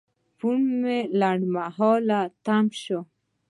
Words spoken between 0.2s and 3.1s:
فون مې لنډمهاله تم شو.